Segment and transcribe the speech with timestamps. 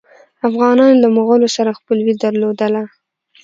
[0.47, 2.83] افغانانو له مغولو سره خپلوي درلودله.